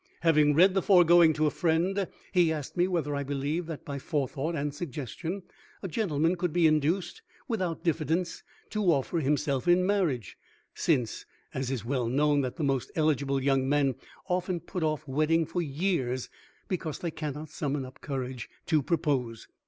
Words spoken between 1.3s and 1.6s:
to a